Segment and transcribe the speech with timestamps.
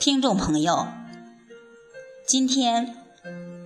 [0.00, 0.86] 听众朋友，
[2.26, 2.96] 今天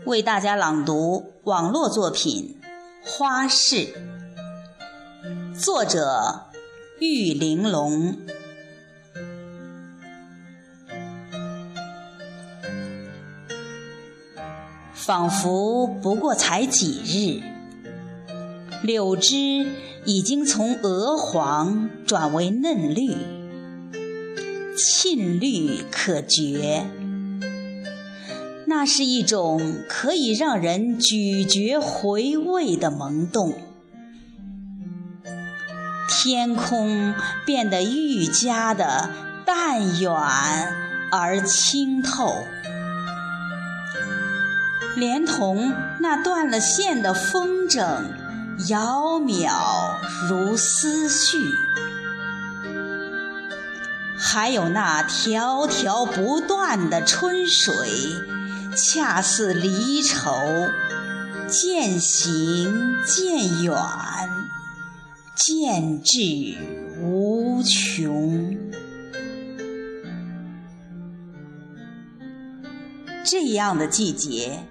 [0.04, 2.58] 为大家朗读网络作品
[3.08, 3.76] 《花市》，
[5.54, 6.46] 作者
[6.98, 8.18] 玉玲珑。
[14.92, 17.44] 仿佛不过才几日，
[18.82, 19.68] 柳枝
[20.04, 23.33] 已经从鹅黄转为嫩绿。
[24.76, 26.84] 沁绿可觉，
[28.66, 33.54] 那是一种可以让人咀嚼回味的萌动。
[36.08, 37.14] 天空
[37.46, 39.10] 变得愈加的
[39.46, 40.12] 淡远
[41.10, 42.34] 而清透，
[44.96, 48.02] 连同那断了线的风筝，
[48.66, 49.52] 杳渺
[50.28, 51.38] 如思绪。
[54.16, 57.74] 还有那条条不断的春水，
[58.74, 60.30] 恰似离愁，
[61.48, 63.76] 渐行渐远，
[65.34, 66.18] 渐至
[67.00, 68.56] 无穷。
[73.24, 74.66] 这样的季节，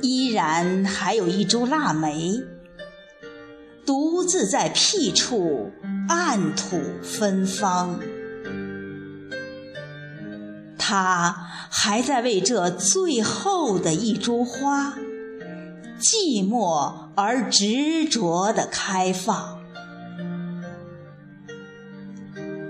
[0.00, 2.40] 依然还有一株腊梅，
[3.84, 5.72] 独自在僻处
[6.08, 8.00] 暗吐芬芳。
[10.86, 14.92] 他还在为这最后的一株花，
[15.98, 19.60] 寂寞而执着地开放。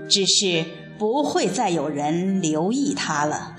[0.07, 0.63] 只是
[0.97, 3.53] 不会再有人留意它了，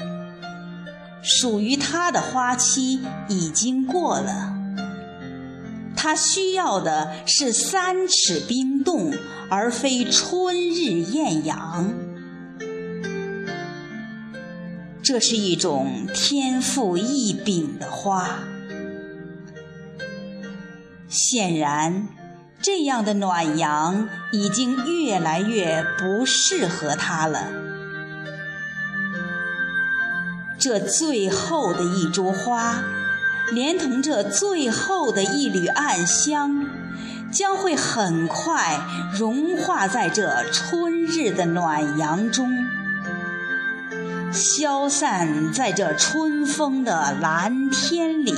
[1.20, 4.54] 属于它的花期已经过了。
[5.94, 9.12] 它需要的是三尺冰冻，
[9.50, 12.05] 而非春日艳阳。
[15.06, 18.40] 这是一种天赋异禀的花，
[21.08, 22.08] 显然，
[22.60, 27.52] 这样的暖阳已经越来越不适合它了。
[30.58, 32.82] 这最后的一株花，
[33.52, 36.66] 连同这最后的一缕暗香，
[37.30, 38.80] 将会很快
[39.16, 42.65] 融化在这春日的暖阳中。
[44.32, 48.34] 消散在这春风的蓝天里，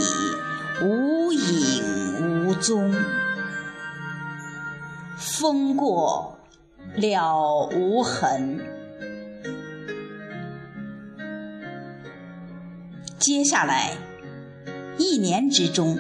[0.83, 2.95] 无影无踪。
[5.17, 6.39] 风过
[6.95, 8.61] 了无痕。
[13.19, 13.97] 接下来
[14.97, 15.99] 一年之中，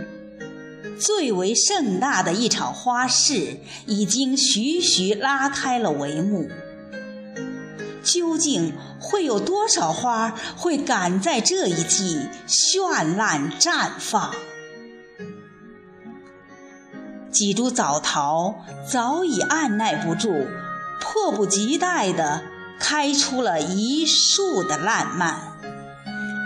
[0.98, 6.48] 最为盛大的一场花市，已经徐徐拉开了帷幕。
[8.02, 14.34] 究竟会有多少花会赶在这一季绚烂绽放？
[17.30, 20.46] 几株早桃早已按耐不住，
[21.00, 22.42] 迫不及待地
[22.80, 25.36] 开出了一树的烂漫，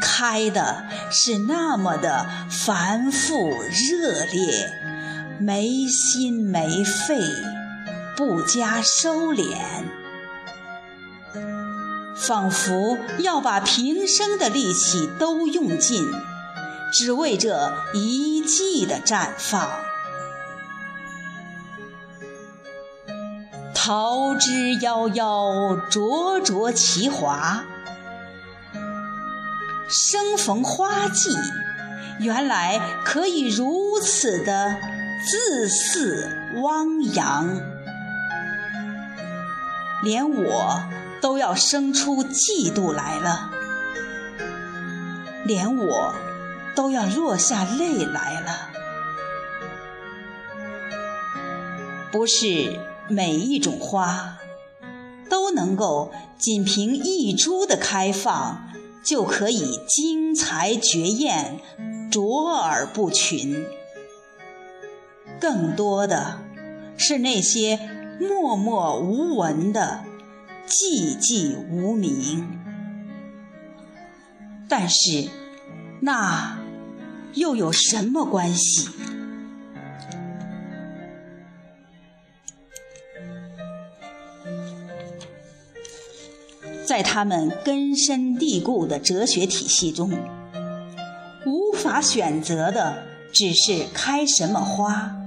[0.02, 4.70] 开的是那么的繁复热烈，
[5.38, 7.18] 没心没肺，
[8.16, 9.56] 不加收敛。
[12.26, 16.08] 仿佛要把平生的力气都用尽，
[16.92, 19.68] 只为这一季的绽放。
[23.74, 27.64] 桃之夭夭，灼灼其华。
[29.88, 31.36] 生逢花季，
[32.20, 34.76] 原来可以如此的
[35.26, 36.30] 自肆
[36.62, 37.60] 汪洋，
[40.04, 40.82] 连我。
[41.22, 43.50] 都要生出嫉妒来了，
[45.46, 46.14] 连我
[46.74, 48.68] 都要落下泪来了。
[52.10, 52.78] 不是
[53.08, 54.36] 每一种花
[55.30, 58.68] 都能够仅凭一株的开放
[59.04, 61.60] 就可以精彩绝艳、
[62.10, 63.64] 卓尔不群，
[65.40, 66.40] 更多的
[66.96, 67.78] 是那些
[68.20, 70.04] 默默无闻的。
[70.72, 72.48] 寂寂无名，
[74.70, 75.28] 但是
[76.00, 76.58] 那
[77.34, 78.88] 又有什么关系？
[86.86, 90.10] 在他们根深蒂固的哲学体系中，
[91.44, 95.18] 无法选择的只是开什么花。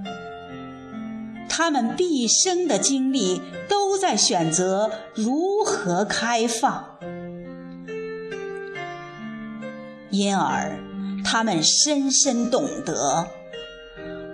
[1.57, 6.97] 他们毕生的精力都在选择如何开放，
[10.09, 10.77] 因而
[11.23, 13.27] 他们深深懂得，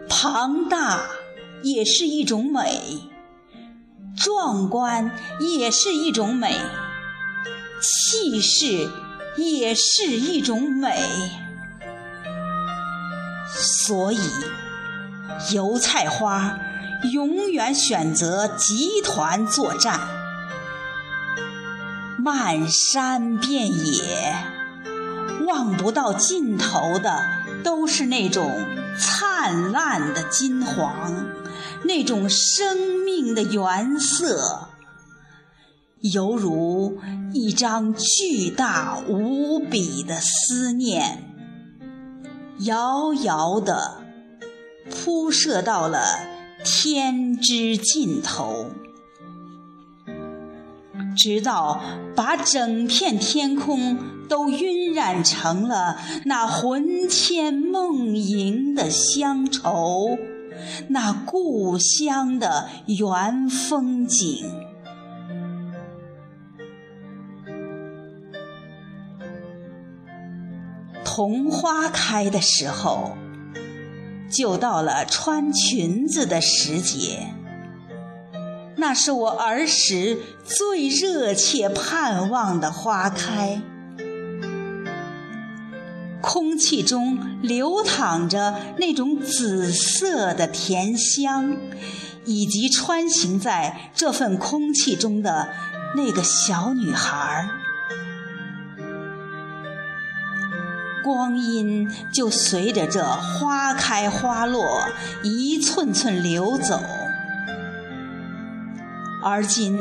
[0.09, 1.03] 庞大
[1.61, 3.01] 也是一种美，
[4.17, 6.57] 壮观也是一种美，
[7.79, 8.89] 气势
[9.37, 10.97] 也是一种美。
[13.53, 14.17] 所以，
[15.53, 16.57] 油菜花
[17.09, 19.99] 永远选择集团作战，
[22.19, 24.35] 漫山遍野，
[25.47, 27.23] 望不到尽头的
[27.63, 28.51] 都是那种
[28.99, 31.25] 灿烂的金黄，
[31.83, 34.67] 那种生命的原色，
[36.01, 36.99] 犹如
[37.33, 41.27] 一张巨大无比的思念。
[42.59, 44.03] 遥遥地
[44.91, 46.29] 铺设到了
[46.63, 48.71] 天之尽头，
[51.17, 51.81] 直到
[52.15, 53.97] 把整片天空
[54.29, 60.17] 都晕染成了那魂牵梦萦的乡愁，
[60.89, 64.45] 那故乡的原风景。
[71.03, 73.17] 桐花开的时候，
[74.31, 77.27] 就到了穿裙子的时节。
[78.77, 83.61] 那是我儿时最热切盼望的花开。
[86.21, 91.57] 空气中流淌着那种紫色的甜香，
[92.25, 95.49] 以及穿行在这份空气中的
[95.95, 97.60] 那个小女孩儿。
[101.03, 104.87] 光阴就随着这花开花落
[105.23, 106.81] 一寸寸流走，
[109.23, 109.79] 而今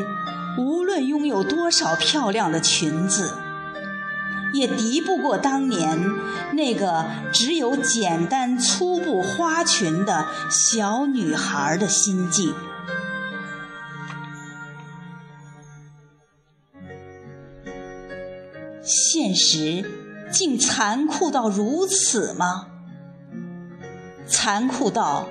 [0.58, 3.32] 无论拥有多少漂亮的裙子，
[4.52, 5.98] 也敌不过当年
[6.52, 12.54] 那个只有简单粗布花裙的小女孩的心境。
[18.82, 20.09] 现实。
[20.30, 22.66] 竟残酷到如此吗？
[24.26, 25.26] 残酷到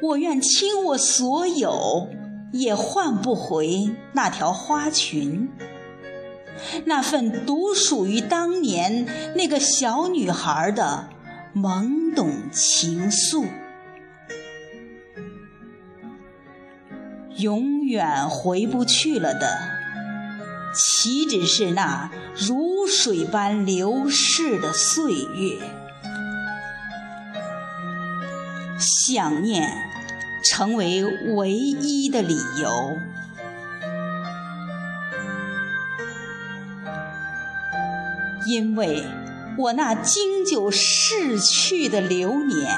[0.00, 2.08] 我愿倾我所有，
[2.52, 5.50] 也换不回那条花裙，
[6.86, 9.06] 那份独属于当年
[9.36, 11.08] 那个小女孩的
[11.54, 13.46] 懵懂情愫，
[17.36, 19.81] 永远回不去了的。
[20.72, 25.58] 岂止是那如水般流逝的岁月？
[28.78, 29.70] 想念
[30.44, 31.04] 成为
[31.34, 32.98] 唯一的理由，
[38.46, 39.04] 因为
[39.56, 42.76] 我那经久逝去的流年，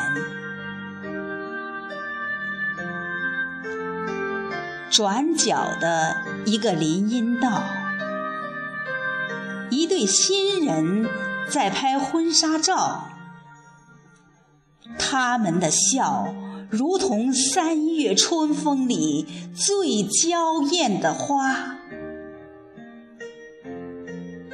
[4.91, 7.63] 转角的一个林荫道。
[9.75, 11.09] 一对新人
[11.51, 13.09] 在拍婚纱照，
[14.97, 16.33] 他们的笑
[16.71, 21.77] 如同三月春风里最娇艳的花。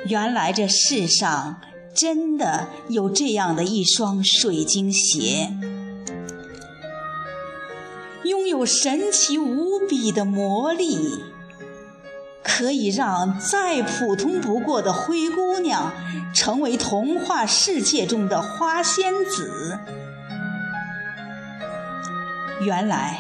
[0.06, 1.61] 原来这世上
[1.95, 5.52] 真的有这样的一双水晶鞋，
[8.25, 11.21] 拥有神奇无比的魔力。
[12.59, 15.92] 可以让再普通不过的灰姑娘
[16.35, 19.78] 成为童话世界中的花仙子。
[22.61, 23.16] 原来，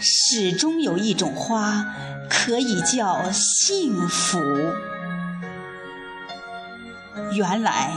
[0.00, 1.94] 始终有一种花
[2.28, 4.38] 可以叫幸福。
[7.32, 7.94] 原来，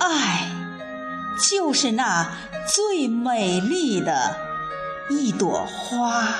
[0.00, 0.48] 爱
[1.50, 2.26] 就是那
[2.66, 4.36] 最美丽的
[5.10, 6.34] 一朵花。